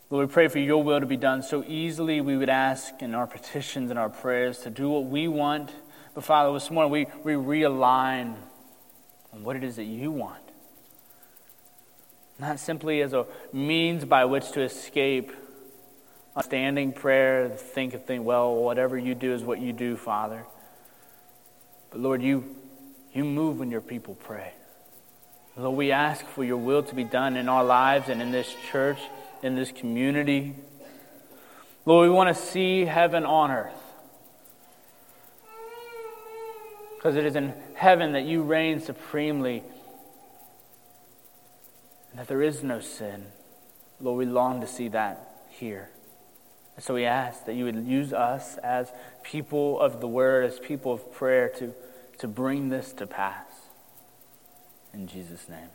[0.09, 2.21] Lord, we pray for your will to be done so easily.
[2.21, 5.71] We would ask in our petitions and our prayers to do what we want.
[6.13, 8.35] But Father, this morning we, we realign
[9.33, 10.43] on what it is that you want.
[12.37, 15.31] Not simply as a means by which to escape
[16.41, 20.45] standing prayer, think of think, well, whatever you do is what you do, Father.
[21.89, 22.55] But Lord, you
[23.15, 24.51] you move when your people pray.
[25.57, 28.53] Lord, we ask for your will to be done in our lives and in this
[28.69, 28.99] church,
[29.41, 30.53] in this community.
[31.85, 33.71] Lord, we want to see heaven on earth.
[36.97, 39.63] Because it is in heaven that you reign supremely
[42.09, 43.27] and that there is no sin.
[44.01, 45.89] Lord, we long to see that here.
[46.75, 48.91] And so we ask that you would use us as
[49.23, 51.73] people of the word, as people of prayer to,
[52.19, 53.45] to bring this to pass.
[54.93, 55.69] In Jesus' name.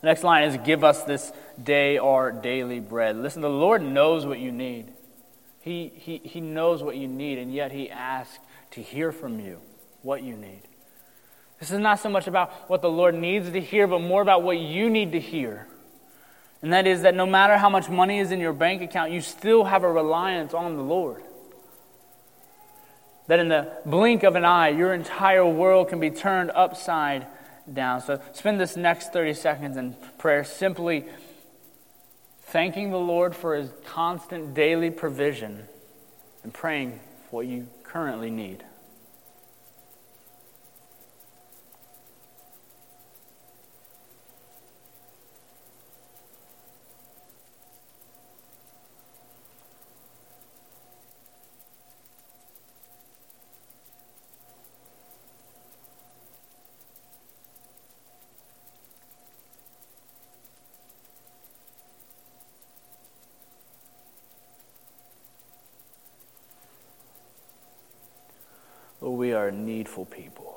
[0.00, 3.16] The next line is Give us this day our daily bread.
[3.16, 4.92] Listen, the Lord knows what you need.
[5.60, 8.38] He, he, he knows what you need, and yet He asks
[8.70, 9.60] to hear from you
[10.02, 10.62] what you need.
[11.58, 14.44] This is not so much about what the Lord needs to hear, but more about
[14.44, 15.66] what you need to hear.
[16.62, 19.20] And that is that no matter how much money is in your bank account, you
[19.20, 21.22] still have a reliance on the Lord.
[23.28, 27.26] That in the blink of an eye, your entire world can be turned upside
[27.72, 28.00] down.
[28.00, 31.04] So spend this next 30 seconds in prayer simply
[32.40, 35.64] thanking the Lord for his constant daily provision
[36.42, 38.64] and praying for what you currently need.
[69.18, 69.32] we
[69.88, 70.54] are needful people.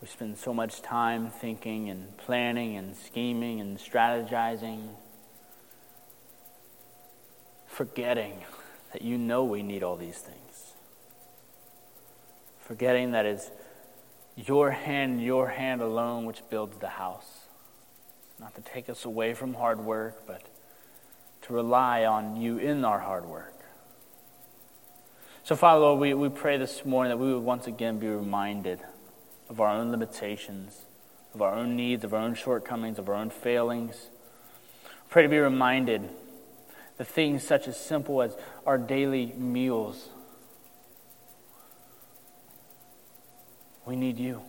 [0.00, 4.88] We spend so much time thinking and planning and scheming and strategizing,
[7.68, 8.44] forgetting
[8.92, 10.74] that you know we need all these things.
[12.60, 13.50] Forgetting that it's
[14.34, 17.46] your hand, your hand alone, which builds the house.
[18.40, 20.42] Not to take us away from hard work, but
[21.42, 23.52] to rely on you in our hard work.
[25.44, 28.80] So, Father, Lord, we, we pray this morning that we would once again be reminded
[29.48, 30.82] of our own limitations,
[31.34, 34.08] of our own needs, of our own shortcomings, of our own failings.
[35.10, 36.08] Pray to be reminded
[36.96, 40.10] the things such as simple as our daily meals.
[43.84, 44.42] We need you.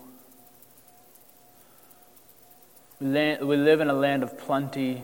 [2.99, 5.03] We live in a land of plenty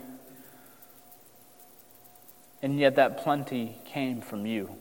[2.62, 4.76] and yet that plenty came from you.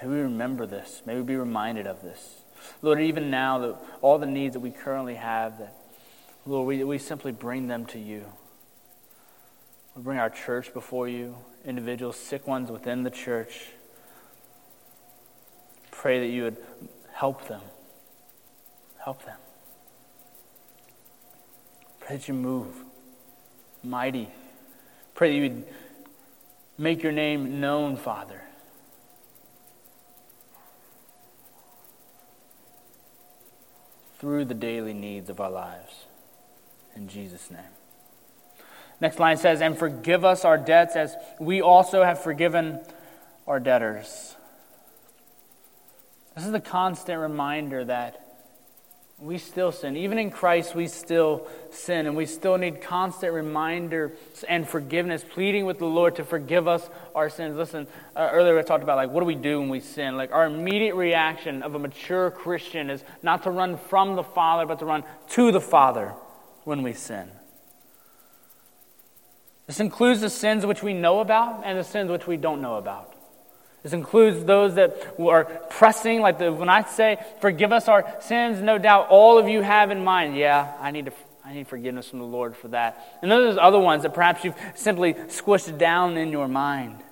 [0.00, 1.02] May we remember this.
[1.06, 2.40] May we be reminded of this.
[2.80, 5.74] Lord, even now, that all the needs that we currently have, that,
[6.46, 8.24] Lord, we, we simply bring them to you.
[9.94, 13.68] We bring our church before you, individuals, sick ones within the church.
[15.90, 16.56] Pray that you would
[17.12, 17.60] help them.
[18.98, 19.36] Help them.
[22.00, 22.74] Pray that you move.
[23.84, 24.28] Mighty.
[25.14, 25.64] Pray that you would
[26.78, 28.42] Make your name known, Father.
[34.18, 36.06] Through the daily needs of our lives.
[36.94, 37.60] In Jesus' name.
[39.00, 42.80] Next line says, And forgive us our debts as we also have forgiven
[43.46, 44.36] our debtors.
[46.36, 48.21] This is the constant reminder that
[49.22, 49.96] we still sin.
[49.96, 54.12] Even in Christ, we still sin, and we still need constant reminder
[54.48, 57.56] and forgiveness, pleading with the Lord to forgive us our sins.
[57.56, 60.16] Listen, uh, earlier I talked about like what do we do when we sin?
[60.16, 64.66] Like our immediate reaction of a mature Christian is not to run from the Father,
[64.66, 66.14] but to run to the Father
[66.64, 67.30] when we sin.
[69.68, 72.74] This includes the sins which we know about and the sins which we don't know
[72.74, 73.11] about.
[73.82, 78.60] This includes those that are pressing, like the, when I say, forgive us our sins,
[78.60, 81.12] no doubt all of you have in mind, yeah, I need, to,
[81.44, 83.18] I need forgiveness from the Lord for that.
[83.22, 87.02] And those are other ones that perhaps you've simply squished down in your mind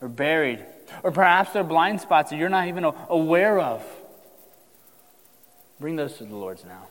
[0.00, 0.64] or buried.
[1.04, 3.84] Or perhaps they're blind spots that you're not even aware of.
[5.78, 6.88] Bring those to the Lord's now.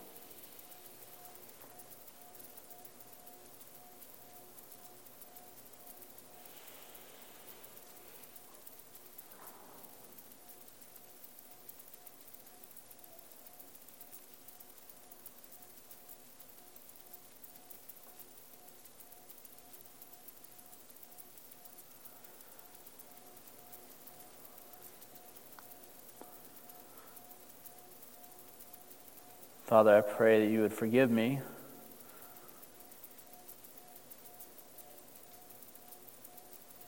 [29.68, 31.42] Father, I pray that you would forgive me.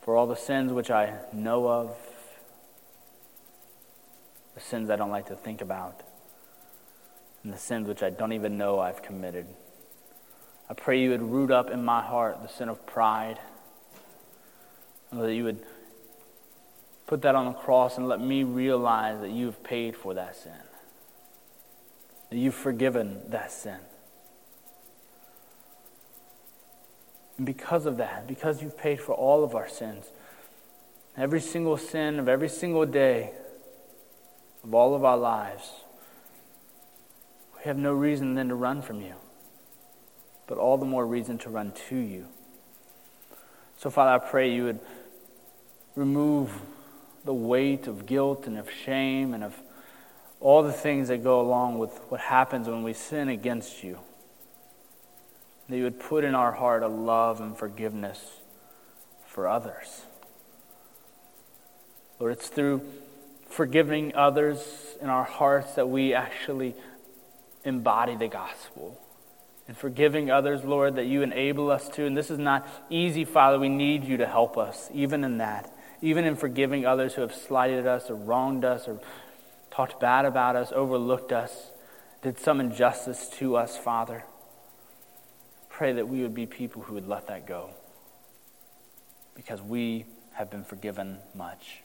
[0.00, 1.94] For all the sins which I know of
[4.54, 6.00] the sins I don't like to think about,
[7.44, 9.46] and the sins which I don't even know I've committed.
[10.70, 13.38] I pray you would root up in my heart the sin of pride,
[15.10, 15.62] and that you would
[17.06, 20.52] put that on the cross and let me realize that you've paid for that sin,
[22.30, 23.78] that you've forgiven that sin.
[27.36, 30.06] And because of that, because you've paid for all of our sins,
[31.16, 33.32] every single sin of every single day
[34.62, 35.70] of all of our lives,
[37.56, 39.14] we have no reason then to run from you,
[40.46, 42.26] but all the more reason to run to you.
[43.76, 44.80] So, Father, I pray you would
[45.96, 46.60] remove
[47.24, 49.58] the weight of guilt and of shame and of
[50.40, 53.98] all the things that go along with what happens when we sin against you
[55.70, 58.40] that you would put in our heart a love and forgiveness
[59.26, 60.02] for others.
[62.18, 62.82] Lord, it's through
[63.48, 66.74] forgiving others in our hearts that we actually
[67.64, 69.00] embody the gospel.
[69.68, 72.04] And forgiving others, Lord, that you enable us to.
[72.04, 73.58] And this is not easy, Father.
[73.58, 75.72] We need you to help us, even in that.
[76.02, 79.00] Even in forgiving others who have slighted us or wronged us or
[79.70, 81.70] talked bad about us, overlooked us,
[82.22, 84.24] did some injustice to us, Father
[85.80, 87.70] pray that we would be people who would let that go
[89.34, 90.04] because we
[90.34, 91.80] have been forgiven much.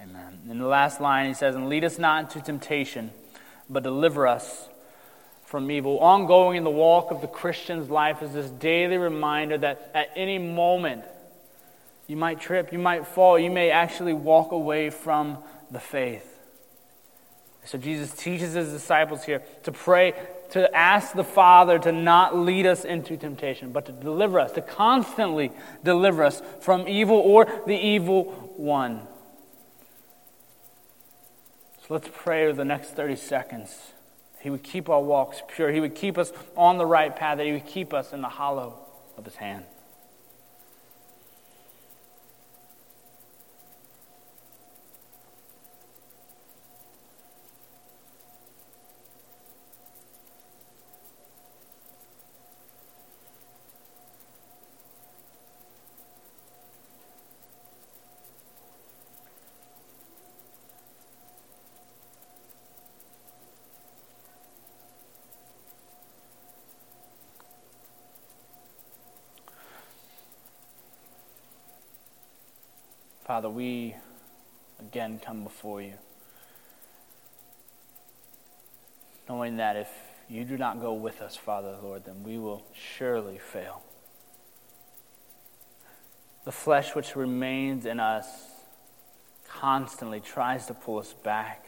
[0.00, 0.40] Amen.
[0.50, 3.12] In the last line, he says, And lead us not into temptation,
[3.70, 4.68] but deliver us
[5.44, 6.00] from evil.
[6.00, 10.38] Ongoing in the walk of the Christian's life is this daily reminder that at any
[10.38, 11.04] moment
[12.06, 15.38] you might trip, you might fall, you may actually walk away from
[15.70, 16.32] the faith.
[17.64, 20.14] So Jesus teaches his disciples here to pray,
[20.52, 24.62] to ask the Father to not lead us into temptation, but to deliver us, to
[24.62, 25.50] constantly
[25.82, 28.24] deliver us from evil or the evil
[28.56, 29.00] one.
[31.80, 33.76] So let's pray the next 30 seconds.
[34.40, 35.72] He would keep our walks pure.
[35.72, 38.28] He would keep us on the right path, that He would keep us in the
[38.28, 38.78] hollow
[39.16, 39.64] of His hand.
[73.36, 73.94] Father, we
[74.80, 75.92] again come before you,
[79.28, 79.90] knowing that if
[80.26, 83.82] you do not go with us, Father, Lord, then we will surely fail.
[86.46, 88.26] The flesh which remains in us
[89.46, 91.66] constantly tries to pull us back,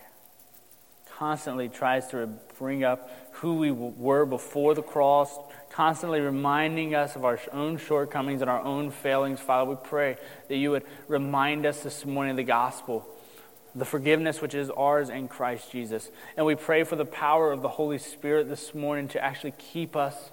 [1.18, 5.36] constantly tries to bring up who we were before the cross,
[5.68, 9.40] constantly reminding us of our own shortcomings and our own failings.
[9.40, 10.16] Father, we pray
[10.48, 13.04] that you would remind us this morning of the gospel,
[13.74, 16.08] the forgiveness which is ours in Christ Jesus.
[16.36, 19.96] And we pray for the power of the Holy Spirit this morning to actually keep
[19.96, 20.30] us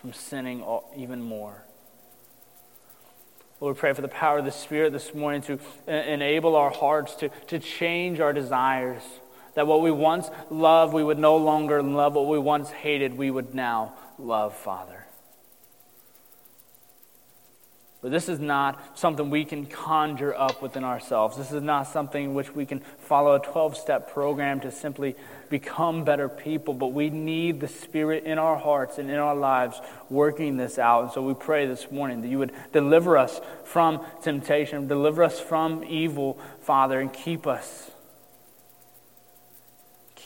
[0.00, 0.64] from sinning
[0.96, 1.64] even more.
[3.60, 7.16] Lord, we pray for the power of the Spirit this morning to enable our hearts
[7.16, 9.02] to, to change our desires
[9.54, 12.14] that what we once loved, we would no longer love.
[12.14, 15.07] What we once hated, we would now love, Father.
[18.08, 21.36] But this is not something we can conjure up within ourselves.
[21.36, 25.14] This is not something which we can follow a 12 step program to simply
[25.50, 26.72] become better people.
[26.72, 29.78] But we need the Spirit in our hearts and in our lives
[30.08, 31.02] working this out.
[31.02, 35.38] And so we pray this morning that you would deliver us from temptation, deliver us
[35.38, 37.90] from evil, Father, and keep us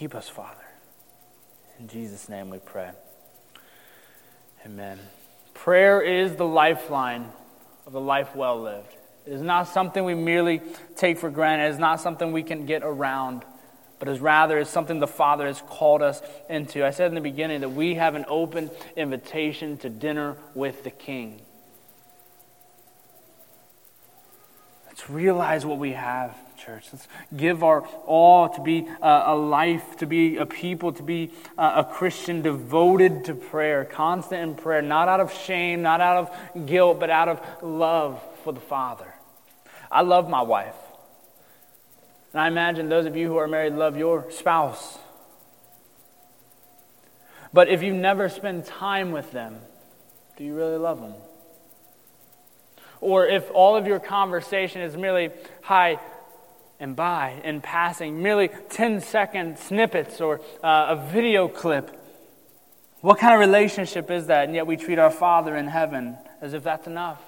[0.02, 0.64] Keep us, Father.
[1.78, 2.90] In Jesus' name we pray.
[4.64, 4.98] Amen.
[5.52, 7.30] Prayer is the lifeline
[7.86, 8.94] of a life well lived.
[9.26, 10.60] It is not something we merely
[10.96, 11.66] take for granted.
[11.66, 13.44] It is not something we can get around,
[13.98, 16.84] but is rather is something the Father has called us into.
[16.84, 20.90] I said in the beginning that we have an open invitation to dinner with the
[20.90, 21.40] King.
[24.88, 26.86] Let's realize what we have church.
[26.92, 31.32] Let's give our all to be a, a life, to be a people, to be
[31.58, 36.18] a, a Christian devoted to prayer, constant in prayer, not out of shame, not out
[36.18, 39.12] of guilt, but out of love for the Father.
[39.90, 40.76] I love my wife.
[42.32, 44.98] And I imagine those of you who are married love your spouse.
[47.52, 49.56] But if you never spend time with them,
[50.38, 51.14] do you really love them?
[53.02, 55.98] or if all of your conversation is merely hi
[56.82, 61.96] and bye in passing, merely 10 second snippets or uh, a video clip.
[63.00, 64.46] What kind of relationship is that?
[64.46, 67.22] And yet we treat our Father in heaven as if that's enough.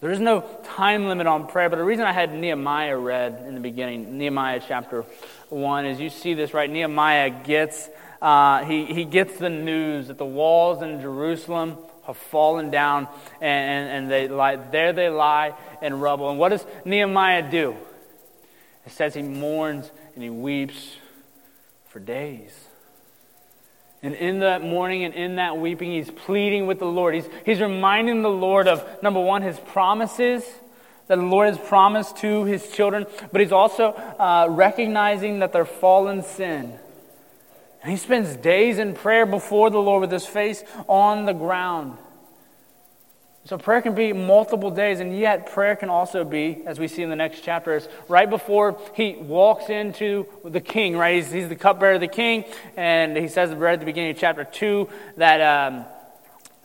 [0.00, 3.54] There is no time limit on prayer, but the reason I had Nehemiah read in
[3.54, 5.02] the beginning, Nehemiah chapter
[5.48, 6.70] 1, is you see this, right?
[6.70, 7.88] Nehemiah gets,
[8.20, 11.76] uh, he, he gets the news that the walls in Jerusalem
[12.06, 13.08] have fallen down,
[13.40, 16.30] and, and, they lie, there they lie in rubble.
[16.30, 17.76] And what does Nehemiah do?
[18.84, 20.96] It says he mourns and he weeps
[21.88, 22.52] for days.
[24.02, 27.14] And in that mourning and in that weeping, he's pleading with the Lord.
[27.14, 30.44] He's, he's reminding the Lord of, number one, his promises
[31.06, 35.64] that the Lord has promised to his children, but he's also uh, recognizing that they're
[35.64, 36.78] fallen sin.
[37.82, 41.98] And he spends days in prayer before the Lord with his face on the ground.
[43.44, 47.02] So prayer can be multiple days, and yet prayer can also be, as we see
[47.02, 51.16] in the next chapter, is right before he walks into the king, right?
[51.16, 52.44] He's, he's the cupbearer of the king,
[52.76, 55.84] and he says right at the beginning of chapter 2 that, um,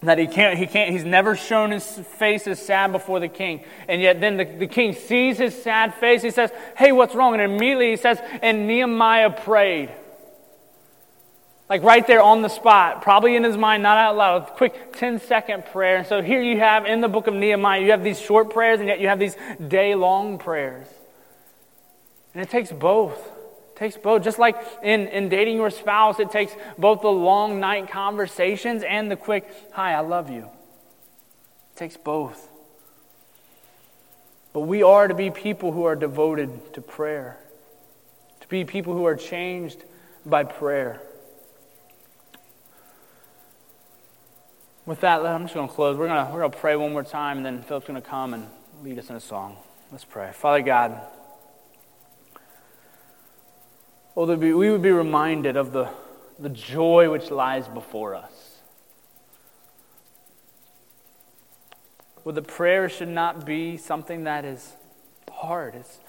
[0.03, 3.63] that he can't, he can't, he's never shown his face as sad before the king.
[3.87, 7.33] And yet then the, the king sees his sad face, he says, hey, what's wrong?
[7.33, 9.89] And immediately he says, and Nehemiah prayed.
[11.69, 15.19] Like right there on the spot, probably in his mind, not out loud, quick 10
[15.19, 15.97] second prayer.
[15.97, 18.79] And so here you have in the book of Nehemiah, you have these short prayers
[18.79, 19.35] and yet you have these
[19.67, 20.87] day long prayers.
[22.33, 23.17] And it takes both.
[23.17, 24.23] It takes both.
[24.23, 29.11] Just like in, in dating your spouse, it takes both the long night conversations and
[29.11, 30.43] the quick, hi, I love you.
[30.43, 32.49] It takes both.
[34.53, 37.37] But we are to be people who are devoted to prayer,
[38.39, 39.83] to be people who are changed
[40.25, 41.01] by prayer.
[44.87, 45.97] With that, I'm just going to close.
[45.97, 48.07] We're going to, we're going to pray one more time, and then Philip's going to
[48.07, 48.47] come and
[48.81, 49.57] lead us in a song.
[49.91, 50.31] Let's pray.
[50.33, 51.01] Father God,
[54.15, 55.89] oh, we would be reminded of the,
[56.39, 58.59] the joy which lies before us.
[62.23, 64.71] Well, the prayer should not be something that is
[65.29, 65.75] hard.
[65.75, 65.99] It's,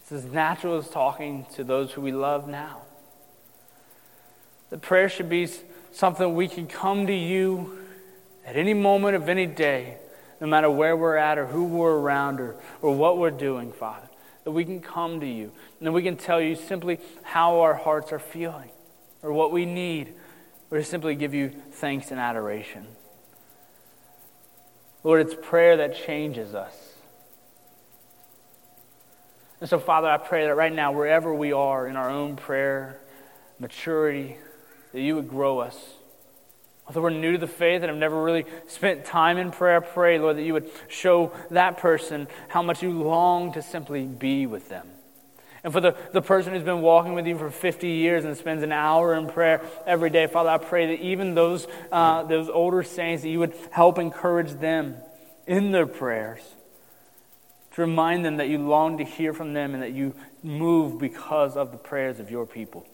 [0.00, 2.84] it's as natural as talking to those who we love now.
[4.70, 5.46] The prayer should be
[5.92, 7.80] something we can come to you
[8.44, 9.96] at any moment of any day,
[10.40, 14.08] no matter where we're at or who we're around or, or what we're doing, Father,
[14.44, 17.74] that we can come to you and that we can tell you simply how our
[17.74, 18.70] hearts are feeling
[19.22, 20.12] or what we need,
[20.70, 22.86] or to simply give you thanks and adoration.
[25.02, 26.74] Lord, it's prayer that changes us.
[29.62, 33.00] And so, Father, I pray that right now, wherever we are in our own prayer,
[33.58, 34.36] maturity,
[34.92, 35.78] that you would grow us.
[36.86, 40.18] Although we're new to the faith and have never really spent time in prayer, pray,
[40.18, 44.68] Lord, that you would show that person how much you long to simply be with
[44.68, 44.88] them.
[45.62, 48.62] And for the, the person who's been walking with you for 50 years and spends
[48.62, 52.82] an hour in prayer every day, Father, I pray that even those, uh, those older
[52.82, 54.96] saints, that you would help encourage them
[55.46, 56.42] in their prayers.
[57.76, 61.56] To remind them that you long to hear from them and that you move because
[61.56, 62.86] of the prayers of your people.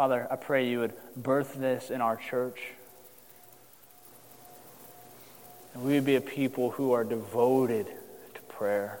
[0.00, 2.58] Father, I pray you would birth this in our church.
[5.74, 7.86] And we would be a people who are devoted
[8.32, 9.00] to prayer,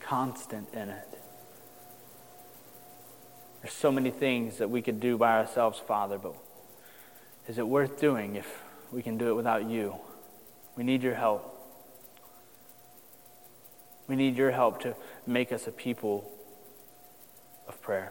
[0.00, 1.08] constant in it.
[3.62, 6.34] There's so many things that we could do by ourselves, Father, but
[7.46, 9.94] is it worth doing if we can do it without you?
[10.74, 11.56] We need your help.
[14.08, 14.96] We need your help to
[15.28, 16.28] make us a people
[17.68, 18.10] of prayer.